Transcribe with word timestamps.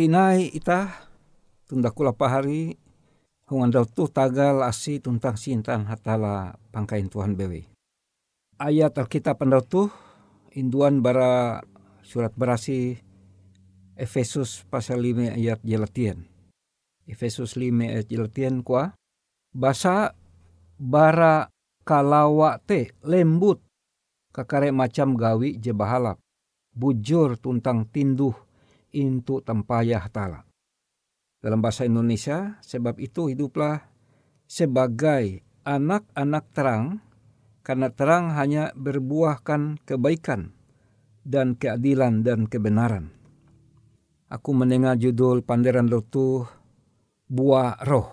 Tinai 0.00 0.48
ita 0.56 0.96
tunda 1.68 1.92
kula 1.92 2.16
pahari 2.16 2.72
hungandau 3.52 3.84
tu 3.84 4.08
tagal 4.08 4.64
asi 4.64 4.96
tuntang 4.96 5.36
sintan 5.36 5.84
hatala 5.84 6.56
pangkain 6.72 7.12
Tuhan 7.12 7.36
bewe. 7.36 7.68
Ayat 8.56 8.96
Alkitab 8.96 9.36
pandau 9.36 9.60
tu 9.60 9.92
induan 10.56 11.04
bara 11.04 11.60
surat 12.00 12.32
berasi 12.32 12.96
Efesus 13.92 14.64
pasal 14.72 15.04
5 15.04 15.36
ayat 15.36 15.60
jelatian. 15.60 16.24
Efesus 17.04 17.60
5 17.60 17.68
ayat 17.84 18.08
jelatian 18.08 18.64
kuah 18.64 18.96
basa 19.52 20.16
bara 20.80 21.52
kalawa 21.84 22.56
te 22.56 22.96
lembut 23.04 23.60
kakare 24.32 24.72
macam 24.72 25.12
gawi 25.12 25.60
je 25.60 25.76
bahalap 25.76 26.16
bujur 26.72 27.36
tuntang 27.36 27.84
tinduh 27.84 28.32
intu 28.94 29.42
tempayah 29.42 30.06
tala. 30.10 30.46
Dalam 31.40 31.64
bahasa 31.64 31.88
Indonesia, 31.88 32.60
sebab 32.60 33.00
itu 33.00 33.32
hiduplah 33.32 33.88
sebagai 34.44 35.40
anak-anak 35.64 36.44
terang, 36.52 36.84
karena 37.64 37.88
terang 37.92 38.32
hanya 38.34 38.72
berbuahkan 38.76 39.84
kebaikan 39.84 40.52
dan 41.24 41.56
keadilan 41.56 42.24
dan 42.24 42.48
kebenaran. 42.48 43.12
Aku 44.30 44.54
mendengar 44.54 44.94
judul 44.94 45.42
panderan 45.42 45.90
dotu 45.90 46.46
buah 47.26 47.82
roh. 47.82 48.08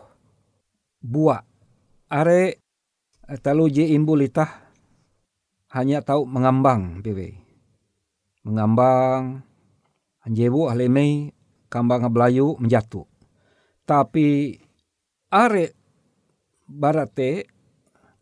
Buah. 1.02 1.42
Are 2.08 2.58
talu 3.44 3.68
je 3.68 3.86
imbulitah 3.92 4.50
hanya 5.76 6.00
tahu 6.00 6.24
mengambang, 6.24 7.04
bebe. 7.04 7.38
Mengambang, 8.48 9.44
Anjebu 10.28 10.68
ahlemei 10.68 11.32
kambang 11.72 12.04
belayu 12.12 12.60
menjatuh. 12.60 13.08
Tapi 13.88 14.60
are 15.32 15.72
barate 16.68 17.48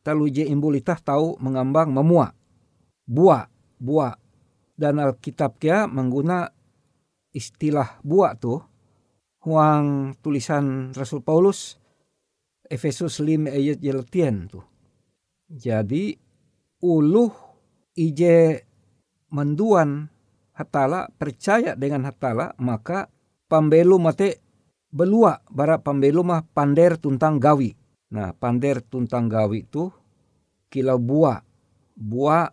taluje 0.05 0.45
imbulitah 0.45 1.01
tahu 1.01 1.41
mengambang 1.41 1.89
memua. 1.89 2.29
Buah, 3.09 3.49
buah. 3.81 4.13
Dan 4.75 4.99
Alkitab 5.01 5.57
kia 5.57 5.89
mengguna 5.89 6.45
istilah 7.33 7.97
buah 8.05 8.37
tuh. 8.37 8.61
Huang 9.45 10.17
tulisan 10.21 10.93
Rasul 10.93 11.21
Paulus 11.21 11.77
Efesus 12.65 13.21
5 13.21 13.49
ayat 13.49 13.77
jelatian 13.77 14.49
tuh. 14.49 14.65
Jadi 15.45 16.17
uluh 16.81 17.29
ije 17.93 18.65
menduan 19.29 20.09
hatala 20.55 21.11
percaya 21.19 21.75
dengan 21.75 22.07
hatala 22.07 22.55
maka 22.57 23.11
pambelu 23.51 23.99
mate 23.99 24.39
belua 24.89 25.43
bara 25.51 25.77
pambelu 25.83 26.23
mah 26.23 26.47
pander 26.55 26.95
tuntang 26.95 27.37
gawi. 27.37 27.75
Nah 28.15 28.31
pander 28.31 28.79
tuntang 28.79 29.27
gawi 29.27 29.67
itu 29.67 29.91
kilau 30.71 30.95
buah 30.95 31.43
buah 31.95 32.47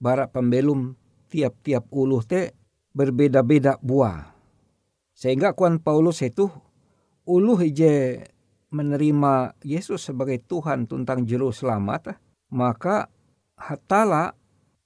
bara 0.00 0.28
pembelum 0.28 0.96
tiap-tiap 1.28 1.92
uluh 1.92 2.24
te 2.24 2.56
berbeda-beda 2.96 3.76
buah. 3.80 4.32
Sehingga 5.16 5.52
kuan 5.52 5.80
Paulus 5.80 6.24
itu 6.24 6.48
uluh 7.28 7.60
ije 7.60 8.24
menerima 8.72 9.56
Yesus 9.64 10.04
sebagai 10.12 10.40
Tuhan 10.44 10.84
tuntang 10.84 11.24
juru 11.24 11.48
selamat, 11.52 12.16
maka 12.52 13.08
hatala 13.56 14.36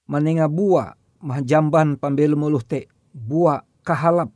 menengah 0.07 0.47
buah 0.47 1.00
mahjamban 1.21 1.95
pambelu 1.95 2.35
muluh 2.35 2.61
te 2.65 2.89
buah 3.13 3.63
kahalap. 3.85 4.33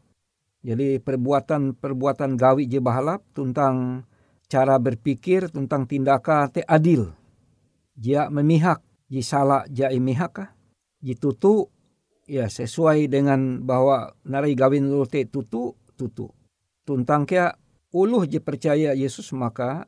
Jadi 0.65 0.97
perbuatan-perbuatan 0.97 2.37
gawi 2.37 2.65
je 2.65 2.81
bahalap 2.81 3.21
tentang 3.37 4.05
cara 4.49 4.81
berpikir 4.81 5.53
tentang 5.53 5.85
tindakan 5.85 6.49
te 6.49 6.65
adil. 6.65 7.13
Dia 7.93 8.33
memihak, 8.33 8.81
ji 9.05 9.21
salah 9.21 9.65
ja 9.69 9.93
imihak 9.93 10.41
ji 11.05 11.13
tutu 11.13 11.69
ya 12.25 12.49
sesuai 12.49 13.05
dengan 13.05 13.61
bahwa 13.61 14.17
nari 14.25 14.57
gawin 14.57 14.89
lu 14.89 15.05
te 15.05 15.29
tutu 15.29 15.77
tutu. 15.93 16.33
Tuntang 16.81 17.29
kia 17.29 17.53
uluh 17.93 18.25
je 18.25 18.41
percaya 18.41 18.97
Yesus 18.97 19.29
maka 19.37 19.85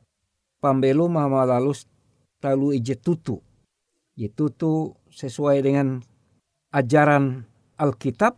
pambelu 0.62 1.10
mama 1.10 1.42
lalus 1.42 1.90
talu 2.38 2.70
ije 2.70 2.94
tutu. 2.94 3.42
Je 4.14 4.30
tutu 4.30 4.94
sesuai 5.10 5.62
dengan 5.62 6.02
ajaran 6.74 7.46
Alkitab 7.78 8.36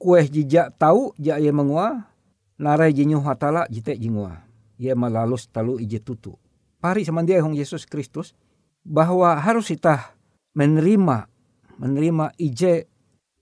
kueh 0.00 0.26
jijak 0.26 0.74
tahu 0.80 1.14
ja 1.20 1.38
ia 1.38 1.52
mengua 1.54 2.10
narai 2.58 2.90
jinyu 2.90 3.22
hatala 3.22 3.68
jite 3.70 3.94
jingua 3.94 4.42
ia 4.82 4.98
malalus 4.98 5.46
talu 5.46 5.78
ije 5.78 6.02
tutu. 6.02 6.34
Pari 6.82 7.06
dia 7.06 7.38
hong 7.38 7.54
Yesus 7.54 7.86
Kristus 7.86 8.34
bahwa 8.82 9.38
harus 9.38 9.70
kita 9.70 10.18
menerima 10.58 11.30
menerima 11.78 12.34
ije 12.34 12.90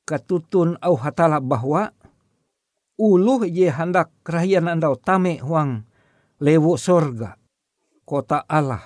katutun 0.04 0.76
au 0.84 0.94
hatala 1.00 1.40
bahwa 1.40 1.96
uluh 3.00 3.48
ije 3.48 3.72
hendak 3.72 4.12
kerahian 4.20 4.68
andau 4.68 5.00
tame 5.00 5.40
huang 5.40 5.88
lewo 6.36 6.76
sorga 6.76 7.40
kota 8.04 8.44
Allah. 8.44 8.84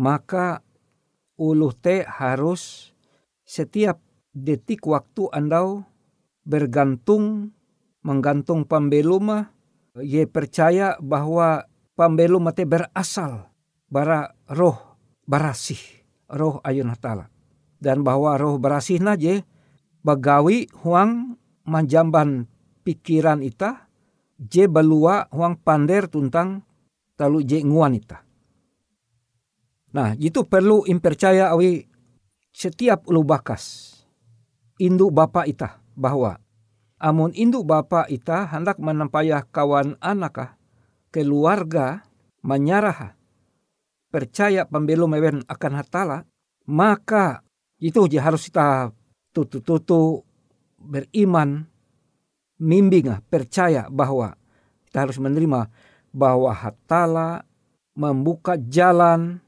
Maka 0.00 0.64
uluh 1.36 1.76
te 1.76 2.00
harus 2.08 2.96
setiap 3.44 4.00
detik 4.34 4.86
waktu 4.86 5.26
andau 5.34 5.82
bergantung 6.46 7.54
menggantung 8.00 8.64
pambeluma 8.64 9.52
ye 10.00 10.24
percaya 10.24 10.96
bahwa 11.02 11.66
pambeluma 11.98 12.54
te 12.54 12.64
berasal 12.64 13.50
bara 13.90 14.32
roh 14.48 14.96
barasih 15.26 15.80
roh 16.30 16.62
ayun 16.64 16.88
hatala 16.88 17.28
dan 17.82 18.06
bahwa 18.06 18.38
roh 18.38 18.56
barasih 18.56 19.02
je 19.18 19.42
bagawi 20.00 20.70
huang 20.80 21.36
manjamban 21.68 22.48
pikiran 22.86 23.44
ita 23.44 23.90
je 24.40 24.64
balua 24.64 25.28
huang 25.28 25.60
pander 25.60 26.08
tuntang 26.08 26.64
talu 27.20 27.44
je 27.44 27.60
nguan 27.60 27.92
ita. 27.92 28.24
Nah, 29.90 30.16
itu 30.16 30.46
perlu 30.48 30.88
impercaya 30.88 31.52
awi 31.52 31.84
setiap 32.48 33.04
ulu 33.10 33.26
bakas 33.26 33.99
induk 34.80 35.12
bapa 35.12 35.44
ita 35.44 35.76
bahwa 35.92 36.40
amun 36.96 37.36
induk 37.36 37.68
bapa 37.68 38.08
ita 38.08 38.48
hendak 38.48 38.80
menampayah 38.80 39.44
kawan 39.52 40.00
anakah 40.00 40.56
keluarga 41.12 42.08
menyarah 42.40 43.12
percaya 44.08 44.64
pembelum 44.64 45.12
mewen 45.12 45.44
akan 45.44 45.72
hatala 45.76 46.18
maka 46.64 47.44
itu 47.76 48.00
harus 48.16 48.48
kita 48.48 48.90
tutu-tutu 49.36 50.24
beriman 50.80 51.68
mimbing 52.56 53.12
percaya 53.28 53.86
bahwa 53.92 54.36
kita 54.88 55.06
harus 55.06 55.20
menerima 55.20 55.68
bahwa 56.10 56.50
hatala 56.50 57.44
membuka 57.94 58.58
jalan 58.58 59.38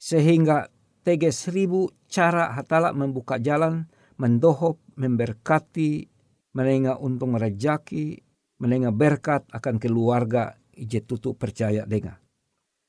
sehingga 0.00 0.72
teges 1.06 1.46
seribu 1.46 1.92
cara 2.10 2.50
hatala 2.50 2.90
membuka 2.90 3.38
jalan 3.38 3.86
mendohop, 4.18 4.80
memberkati, 4.98 6.08
menengah 6.52 7.00
untung 7.00 7.36
merajaki, 7.36 8.20
menengah 8.60 8.92
berkat 8.94 9.48
akan 9.50 9.76
keluarga 9.80 10.54
ije 10.72 11.04
tutu 11.04 11.36
percaya 11.36 11.84
dengan. 11.84 12.16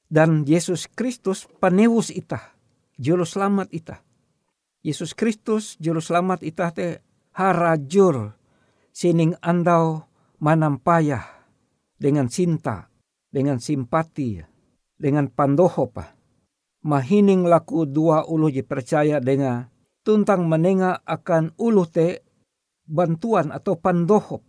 Dan 0.08 0.46
Yesus 0.46 0.86
Kristus 0.92 1.50
penewus 1.58 2.14
ita, 2.14 2.54
juru 3.02 3.26
selamat 3.26 3.74
ita. 3.74 3.98
Yesus 4.84 5.16
Kristus 5.16 5.80
juru 5.80 6.04
selamat 6.04 6.44
ita 6.44 6.70
te 6.76 7.02
harajur 7.34 8.36
sining 8.94 9.34
andau 9.42 10.06
manampayah 10.38 11.24
dengan 11.98 12.30
cinta, 12.30 12.92
dengan 13.32 13.58
simpati, 13.58 14.38
dengan 14.94 15.32
pandohopa. 15.32 16.14
Mahining 16.84 17.48
laku 17.48 17.88
dua 17.88 18.28
ulu 18.28 18.52
percaya 18.68 19.24
dengan 19.24 19.73
tuntang 20.04 20.46
menenga 20.46 21.02
akan 21.08 21.56
ulu 21.56 21.88
te 21.88 22.22
bantuan 22.84 23.50
atau 23.50 23.80
pandohop. 23.80 24.44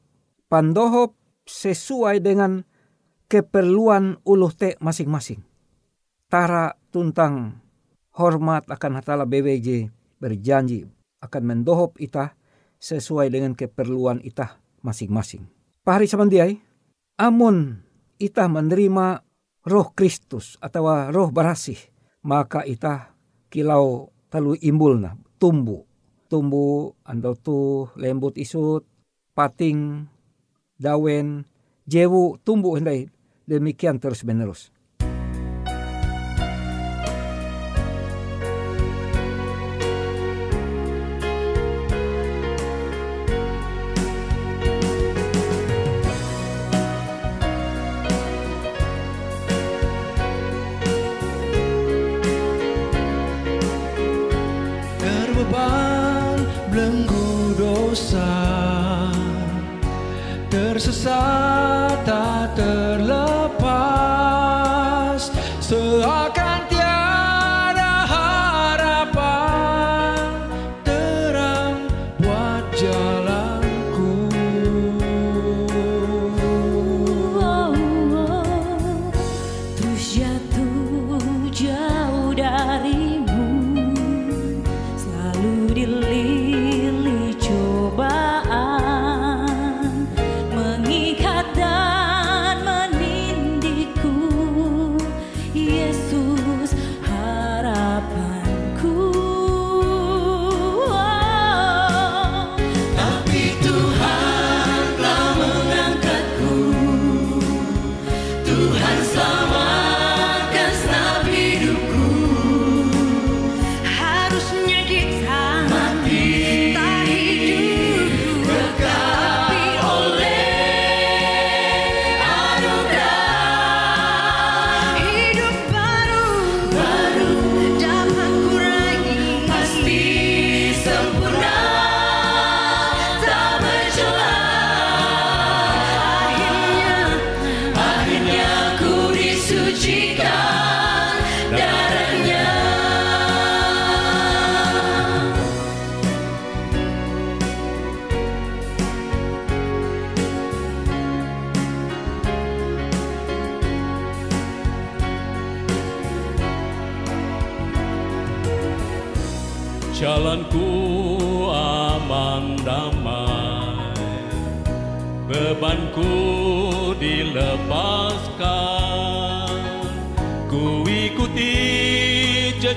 Pandohop 0.51 1.15
sesuai 1.47 2.21
dengan 2.21 2.67
keperluan 3.31 4.21
ulu 4.27 4.51
te 4.53 4.77
masing-masing. 4.83 5.41
Tara 6.29 6.75
tuntang 6.91 7.63
hormat 8.19 8.67
akan 8.67 8.93
hatala 8.99 9.25
BBJ 9.25 9.89
berjanji 10.19 10.87
akan 11.23 11.43
mendohop 11.43 11.97
ita 12.03 12.35
sesuai 12.83 13.33
dengan 13.33 13.57
keperluan 13.57 14.21
ita 14.21 14.61
masing-masing. 14.85 15.47
Pahari 15.81 16.05
samandiai, 16.05 16.59
amun 17.17 17.81
ita 18.21 18.45
menerima 18.45 19.25
roh 19.65 19.89
Kristus 19.97 20.61
atau 20.61 20.91
roh 21.09 21.33
barasih, 21.33 21.79
maka 22.29 22.65
ita 22.69 23.17
kilau 23.49 24.13
talu 24.29 24.59
imbulna 24.61 25.24
tumbu. 25.39 25.87
Tumbu, 26.27 26.99
andotu, 27.07 27.87
lembut 27.95 28.35
isut, 28.35 28.83
pating, 29.39 30.09
dawen, 30.81 31.47
jewu, 31.87 32.41
tumbuh 32.43 32.75
hendai. 32.75 33.07
Demikian 33.47 34.01
terus 34.01 34.25
menerus. 34.27 34.74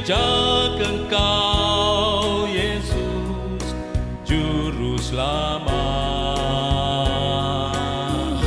sejak 0.08 0.80
engkau 0.80 2.48
Yesus 2.48 3.76
juru 4.24 4.96
selamat. 4.96 5.68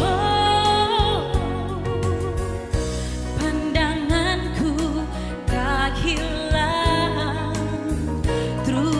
Oh, 0.01 1.21
pandanganku 3.37 5.05
tak 5.45 5.93
hilang. 6.01 7.53
Terus 8.65 9.00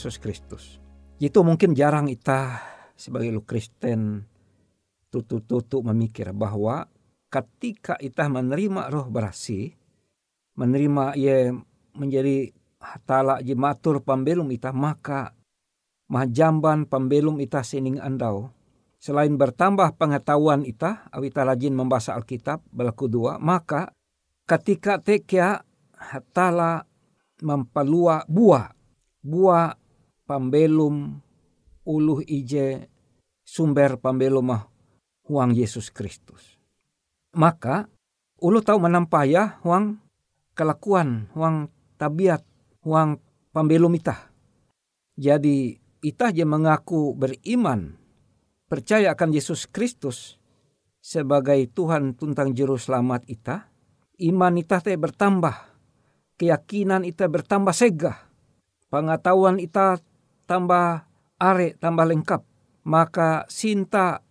Yesus 0.00 0.16
Kristus. 0.16 0.80
Itu 1.20 1.44
mungkin 1.44 1.76
jarang 1.76 2.08
kita 2.08 2.56
sebagai 2.96 3.28
lu 3.36 3.44
Kristen 3.44 4.24
tutu-tutu 5.12 5.84
memikir 5.84 6.32
bahwa 6.32 6.88
ketika 7.28 8.00
kita 8.00 8.32
menerima 8.32 8.88
roh 8.88 9.12
berasi, 9.12 9.76
menerima 10.56 11.20
ia 11.20 11.52
menjadi 11.92 12.48
hatala 12.80 13.44
jimatur 13.44 14.00
pembelum 14.00 14.48
kita, 14.48 14.72
maka 14.72 15.36
mahjamban 16.08 16.88
pembelum 16.88 17.36
kita 17.36 17.60
sining 17.60 18.00
andau. 18.00 18.48
Selain 18.96 19.36
bertambah 19.36 20.00
pengetahuan 20.00 20.64
kita, 20.64 21.12
awita 21.12 21.44
rajin 21.44 21.76
membaca 21.76 22.16
Alkitab, 22.16 22.64
berlaku 22.72 23.04
dua, 23.04 23.36
maka 23.36 23.92
ketika 24.48 24.96
tekia 24.96 25.60
hatala 25.92 26.88
mempelua 27.44 28.24
buah. 28.24 28.72
Buah 29.20 29.79
pambelum 30.30 31.18
uluh 31.82 32.22
ije 32.22 32.86
sumber 33.42 33.98
pambelumah 33.98 34.70
huang 35.26 35.50
Yesus 35.50 35.90
Kristus. 35.90 36.54
Maka 37.34 37.90
ulu 38.38 38.62
tahu 38.62 38.78
menampah 38.78 39.26
ya 39.26 39.58
huang 39.66 39.98
kelakuan, 40.54 41.26
huang 41.34 41.66
tabiat, 41.98 42.46
huang 42.86 43.18
pambelum 43.50 43.90
itah. 43.98 44.30
Jadi 45.18 45.74
itah 46.06 46.30
je 46.30 46.46
mengaku 46.46 47.10
beriman, 47.18 47.98
percaya 48.70 49.10
akan 49.18 49.34
Yesus 49.34 49.66
Kristus 49.66 50.38
sebagai 51.02 51.58
Tuhan 51.74 52.14
tuntang 52.14 52.54
juru 52.54 52.78
selamat 52.78 53.26
itah, 53.26 53.66
iman 54.22 54.54
itah 54.62 54.78
teh 54.78 54.94
bertambah, 54.94 55.58
keyakinan 56.38 57.02
itah 57.02 57.28
bertambah 57.28 57.74
segah, 57.74 58.16
pengetahuan 58.88 59.58
itah 59.58 59.98
tambah 60.50 61.06
are, 61.38 61.78
tambah 61.78 62.10
lengkap, 62.10 62.42
maka 62.82 63.46
sinta 63.46 64.26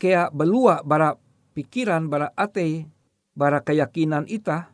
kea 0.00 0.32
belua 0.32 0.80
bara 0.80 1.20
pikiran, 1.52 2.08
bara 2.08 2.32
ate, 2.32 2.88
bara 3.36 3.60
keyakinan 3.60 4.24
itah, 4.24 4.72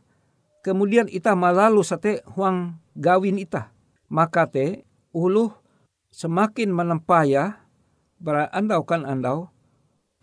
kemudian 0.63 1.11
itah 1.11 1.35
malalu 1.35 1.83
sate 1.83 2.23
huang 2.31 2.79
gawin 2.95 3.35
itah. 3.35 3.75
Maka 4.07 4.47
te 4.47 4.87
uluh 5.11 5.51
semakin 6.07 6.71
menempaya 6.71 7.59
bara 8.15 8.47
andau 8.55 8.87
kan 8.87 9.03
andau 9.03 9.51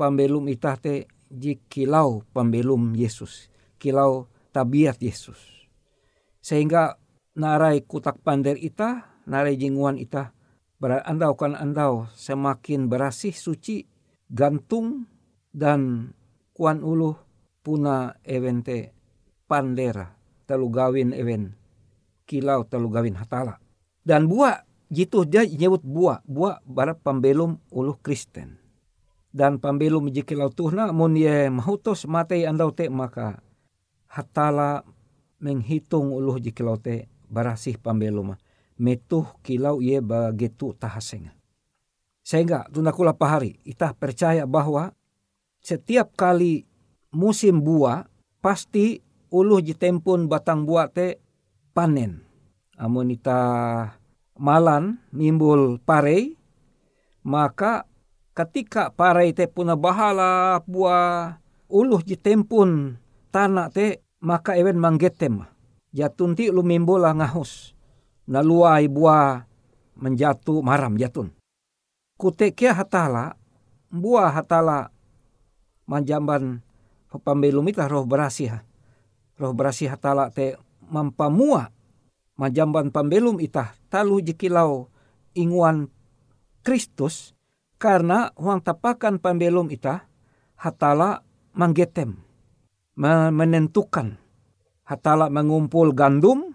pambelum 0.01 0.49
itah 0.49 0.81
te 0.81 1.05
jikilau 1.29 2.25
pambelum 2.33 2.97
Yesus. 2.97 3.53
Kilau 3.77 4.33
tabiat 4.55 4.97
Yesus. 5.03 5.69
Sehingga 6.39 6.97
narai 7.35 7.83
kutak 7.83 8.23
pander 8.23 8.55
itah, 8.55 9.12
narai 9.27 9.59
jinguan 9.59 9.99
itah, 9.99 10.35
bara 10.83 11.03
andau 11.07 11.39
kan 11.39 11.55
andau 11.55 12.11
semakin 12.15 12.91
berasih 12.91 13.35
suci, 13.35 13.87
gantung, 14.31 15.07
dan 15.53 16.11
kuan 16.57 16.81
uluh 16.81 17.15
puna 17.63 18.17
evente 18.27 18.91
pandera 19.47 20.17
telu 20.49 20.73
gawin 20.73 21.15
ewen 21.15 21.55
kilau 22.27 22.65
telu 22.67 22.89
gawin 22.89 23.21
hatala. 23.21 23.61
Dan 24.03 24.27
buah 24.27 24.67
jitu 24.91 25.23
dia 25.23 25.47
nyebut 25.47 25.85
buah, 25.85 26.25
buah 26.27 26.65
bara 26.67 26.97
pambelum 26.97 27.61
uluh 27.71 27.97
Kristen. 28.03 28.59
Dan 29.33 29.63
pambelum 29.63 30.13
jikilau 30.13 30.53
tuhna 30.53 30.93
mun 30.93 31.17
ye 31.17 31.49
mahutos 31.49 32.05
matei 32.05 32.45
andau 32.45 32.69
te 32.69 32.93
maka 32.93 33.41
hatala 34.11 34.85
menghitung 35.41 36.13
uluh 36.13 36.37
jikilau 36.37 36.77
te 36.77 37.09
barasih 37.33 37.81
pambelum 37.81 38.37
metuh 38.81 39.27
kilau 39.45 39.81
ye 39.81 39.99
bagetu 40.01 40.73
tahasenga. 40.77 41.35
Sehingga 42.23 42.71
tunakula 42.71 43.11
pahari, 43.13 43.59
itah 43.67 43.91
percaya 43.93 44.47
bahwa 44.47 44.95
setiap 45.59 46.15
kali 46.15 46.63
musim 47.11 47.59
buah 47.61 48.07
pasti 48.39 49.03
uluh 49.31 49.59
jitempun 49.59 50.31
batang 50.31 50.63
buah 50.63 50.87
te 50.91 51.19
panen. 51.75 52.23
Amun 52.79 53.11
ita 53.15 53.41
malan 54.39 55.03
nimbul 55.11 55.83
parei, 55.83 56.35
maka 57.27 57.87
ketika 58.35 58.95
parei 58.95 59.35
te 59.35 59.51
puna 59.51 59.75
bahala 59.75 60.63
buah 60.63 61.43
uluh 61.71 62.03
jitempun 62.07 62.99
tanah 63.35 63.71
te 63.71 64.03
maka 64.23 64.55
ewen 64.55 64.79
manggetem. 64.79 65.43
Jatun 65.93 66.39
ti 66.39 66.49
lu 66.49 66.65
mimbula 66.65 67.13
ngahus. 67.13 67.75
Naluai 68.29 68.87
buah 68.87 69.43
menjatuh 69.99 70.63
maram 70.63 70.95
jatun. 70.95 71.35
Kutekia 72.19 72.71
hatala, 72.75 73.35
buah 73.91 74.31
hatala 74.31 74.95
manjamban 75.91 76.63
pambelum 77.11 77.67
ita 77.67 77.91
roh 77.91 78.07
berasih. 78.07 78.63
Roh 79.37 79.53
berasih 79.53 79.91
hatala 79.91 80.31
te 80.31 80.55
mampamua 80.87 81.73
majamban 82.37 82.93
pambelum 82.93 83.41
itah 83.41 83.73
talu 83.89 84.21
jikilau 84.21 84.89
inguan 85.37 85.89
Kristus 86.63 87.33
karena 87.81 88.31
huang 88.39 88.63
tapakan 88.63 89.19
pambelum 89.19 89.73
itah 89.73 90.07
hatala 90.59 91.25
manggetem 91.57 92.21
menentukan 92.99 94.21
hatala 94.87 95.33
mengumpul 95.33 95.97
gandum 95.97 96.55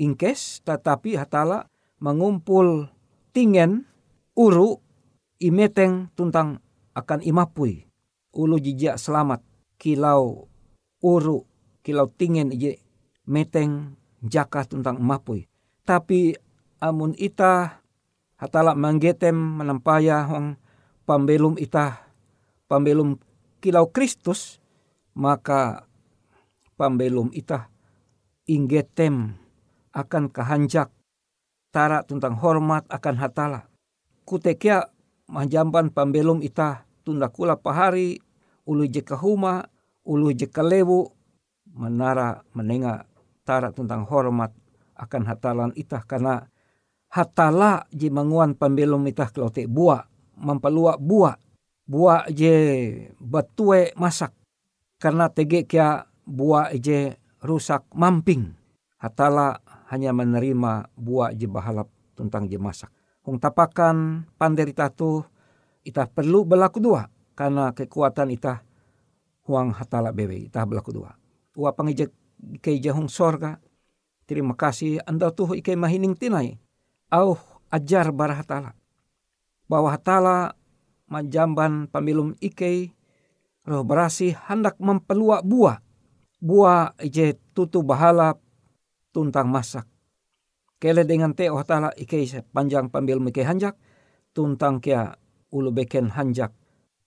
ingkes 0.00 0.62
tetapi 0.66 1.18
hatala 1.18 1.70
mengumpul 2.02 2.90
tingen 3.34 3.86
uru 4.34 4.78
imeteng 5.38 6.10
tuntang 6.18 6.62
akan 6.94 7.20
imapui 7.22 7.86
ulu 8.34 8.58
jijak 8.58 8.98
selamat 8.98 9.42
kilau 9.78 10.50
uru 11.02 11.46
kilau 11.84 12.10
tingen 12.10 12.50
ije 12.50 12.82
meteng 13.28 13.96
jaka 14.24 14.64
tentang 14.64 15.00
mapui. 15.00 15.48
Tapi 15.84 16.32
amun 16.80 17.12
ita 17.16 17.84
hatala 18.40 18.72
manggetem 18.72 19.36
menampaya 19.36 20.24
hong 20.24 20.56
pambelum 21.04 21.60
ita 21.60 22.00
pambelum 22.66 23.20
kilau 23.60 23.92
Kristus 23.92 24.60
maka 25.12 25.84
pambelum 26.80 27.30
ita 27.36 27.68
inggetem 28.48 29.43
akan 29.94 30.28
kehanjak. 30.28 30.90
Tara 31.70 32.06
tentang 32.06 32.38
hormat 32.38 32.86
akan 32.86 33.18
hatala. 33.18 33.66
Kutekia 34.26 34.90
majamban 35.26 35.90
pambelum 35.90 36.38
ita 36.42 36.86
tunda 37.02 37.30
kula 37.30 37.58
pahari 37.58 38.22
ulu 38.62 38.86
je 38.86 39.02
kahuma 39.02 39.66
ulu 40.06 40.30
je 40.30 40.46
kalewu 40.46 41.10
menara 41.74 42.46
menenga 42.54 43.10
tara 43.42 43.74
tentang 43.74 44.06
hormat 44.06 44.54
akan 44.94 45.22
hatalan 45.26 45.70
itah 45.74 46.06
karena 46.06 46.46
hatala 47.10 47.90
je 47.90 48.06
manguan 48.06 48.54
pambelum 48.54 49.02
itah 49.10 49.28
kalau 49.34 49.50
te 49.50 49.66
buah 49.66 50.06
mampalua 50.38 50.94
buah 50.94 51.34
buah 51.90 52.30
je 52.30 52.54
batue 53.18 53.90
masak. 53.98 54.30
Karena 55.02 55.26
tege 55.26 55.66
kia 55.66 56.06
buah 56.24 56.72
je 56.78 57.18
rusak 57.44 57.84
mamping 57.92 58.63
hatala 59.04 59.60
hanya 59.92 60.16
menerima 60.16 60.88
buah 60.96 61.36
je 61.36 61.44
bahalap 61.44 61.92
tentang 62.16 62.48
je 62.48 62.56
masak 62.56 62.88
Hong 63.24 63.40
tapakan 63.40 64.28
panderita 64.36 64.92
tu 64.92 65.24
itah 65.80 66.04
perlu 66.04 66.44
berlaku 66.44 66.76
dua 66.76 67.08
karena 67.32 67.72
kekuatan 67.72 68.28
itah 68.36 68.60
huang 69.48 69.72
hatala 69.72 70.12
bebe 70.12 70.44
itah 70.44 70.68
berlaku 70.68 70.92
dua. 70.92 71.16
Ua 71.56 71.72
pangijek 71.72 72.12
ikay 72.60 72.76
jahong 72.84 73.08
sorga. 73.08 73.56
Terima 74.28 74.52
kasih 74.52 75.00
anda 75.08 75.32
tuh 75.32 75.56
ikay 75.56 75.72
mahining 75.72 76.12
tinay. 76.12 76.60
Au 77.08 77.40
ajar 77.72 78.12
bara 78.12 78.36
hatala. 78.36 78.76
Bahwa 79.72 79.88
hatala 79.88 80.52
majamban 81.08 81.88
pamilum 81.88 82.36
ikay 82.44 82.92
roh 83.64 83.88
berasi 83.88 84.36
hendak 84.36 84.76
mempelua 84.76 85.40
buah. 85.40 85.80
Buah 86.44 86.92
ije 87.00 87.40
tutu 87.56 87.80
bahala 87.80 88.36
tuntang 89.14 89.46
masak. 89.46 89.86
Kele 90.82 91.06
dengan 91.06 91.32
te 91.32 91.46
oh 91.48 91.62
hatala 91.62 91.94
ikay 91.94 92.26
panjang 92.50 92.90
pamilum 92.90 93.30
ikay 93.30 93.46
hanjak. 93.46 93.78
Tuntang 94.34 94.82
kia 94.82 95.14
ulu 95.54 95.70
beken 95.70 96.10
hanjak. 96.10 96.50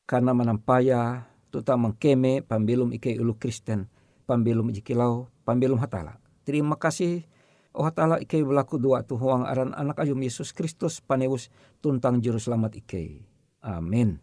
Karena 0.08 0.32
menampaya 0.32 1.28
tuta 1.52 1.76
mengkeme 1.76 2.40
pambilum 2.40 2.96
ikay 2.96 3.20
ulu 3.20 3.36
Kristen 3.36 3.92
pambelum 4.28 4.70
jikilau, 4.76 5.32
pambelum 5.48 5.80
hatala. 5.80 6.20
Terima 6.44 6.76
kasih 6.76 7.24
oh 7.72 7.88
hatala 7.88 8.20
ikei 8.20 8.44
berlaku 8.44 8.76
dua 8.78 9.08
tu 9.08 9.16
huang 9.16 9.48
aran 9.48 9.72
anak 9.72 10.04
ayum 10.04 10.20
Yesus 10.20 10.52
Kristus 10.52 11.00
panewus 11.00 11.48
tuntang 11.80 12.20
juru 12.20 12.38
selamat 12.38 12.84
ikei. 12.84 13.24
Amin. 13.64 14.20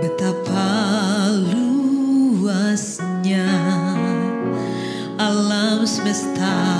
Betapa 0.00 1.28
luasnya 1.52 3.44
alam 5.20 5.84
semesta 5.84 6.79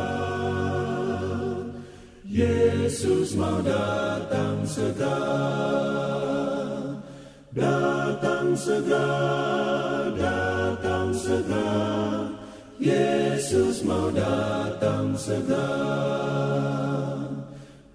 Yesus 2.91 3.39
mau 3.39 3.63
datang 3.63 4.67
segera. 4.67 5.15
Datang 7.55 8.51
segera, 8.51 10.11
datang 10.11 11.15
segera. 11.15 12.27
Yesus 12.83 13.87
mau 13.87 14.11
datang 14.11 15.15
segera. 15.15 15.71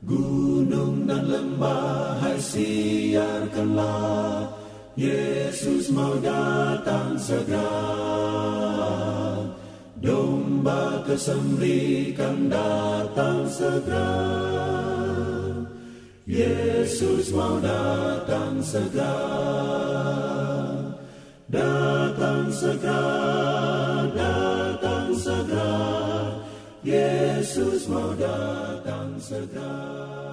Gunung 0.00 1.04
dan 1.04 1.28
lembah 1.28 2.16
hai 2.24 2.40
siarkanlah. 2.40 4.48
Yesus 4.96 5.92
mau 5.92 6.16
datang 6.24 7.20
segera. 7.20 7.68
Domba 10.00 11.04
kesembelikan 11.04 12.48
datang 12.48 13.44
segera 13.44 14.75
Yesus 16.26 17.30
mau 17.30 17.62
datang 17.62 18.58
segera. 18.58 19.14
Datang 21.46 22.50
segera, 22.50 23.06
datang 24.10 25.14
segera. 25.14 25.78
Yesus 26.82 27.86
mau 27.86 28.10
datang 28.18 29.14
segera 29.22 30.25